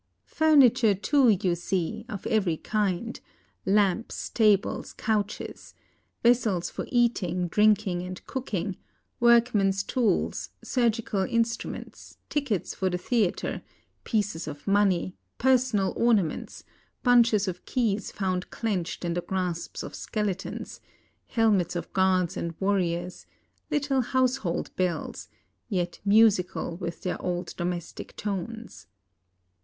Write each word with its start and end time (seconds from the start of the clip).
Furniture, 0.25 0.95
too, 0.95 1.29
you 1.43 1.53
see, 1.53 2.05
of 2.09 2.25
every 2.25 2.57
kind— 2.57 3.19
lamps, 3.67 4.31
tables, 4.31 4.93
couches; 4.93 5.75
vessels 6.23 6.71
for 6.71 6.87
eating, 6.89 7.47
drinking, 7.47 8.01
and 8.01 8.25
cook 8.25 8.51
ing; 8.51 8.77
workmen's 9.19 9.83
tools, 9.83 10.49
surgical 10.63 11.21
instruments, 11.21 12.17
tickets 12.29 12.73
for 12.73 12.89
the 12.89 12.97
theatre, 12.97 13.61
pieces 14.03 14.47
of 14.47 14.65
money, 14.65 15.15
personal 15.37 15.93
ornaments, 15.95 16.63
bunches 17.03 17.47
of 17.47 17.63
keys 17.65 18.11
found 18.11 18.49
clenched 18.49 19.05
in 19.05 19.13
the 19.13 19.21
grasp 19.21 19.83
of 19.83 19.93
skele 19.93 20.35
tons, 20.35 20.81
helmets 21.27 21.75
of 21.75 21.93
guards 21.93 22.35
and 22.35 22.55
warriors; 22.59 23.27
Httle 23.71 24.03
household 24.03 24.75
bells, 24.75 25.29
yet 25.69 25.99
musical 26.03 26.75
with 26.77 27.03
their 27.03 27.21
old 27.21 27.53
domestic 27.55 28.15
tones. 28.15 28.87